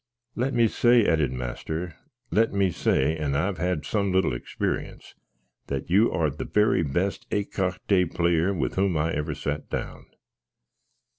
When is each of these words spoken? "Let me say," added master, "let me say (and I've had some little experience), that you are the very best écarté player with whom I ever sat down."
"Let 0.35 0.55
me 0.55 0.67
say," 0.67 1.05
added 1.05 1.31
master, 1.31 1.95
"let 2.31 2.51
me 2.51 2.71
say 2.71 3.15
(and 3.15 3.37
I've 3.37 3.59
had 3.59 3.85
some 3.85 4.11
little 4.11 4.33
experience), 4.33 5.13
that 5.67 5.91
you 5.91 6.11
are 6.11 6.31
the 6.31 6.45
very 6.45 6.81
best 6.81 7.29
écarté 7.29 8.11
player 8.11 8.51
with 8.51 8.73
whom 8.73 8.97
I 8.97 9.13
ever 9.13 9.35
sat 9.35 9.69
down." 9.69 10.07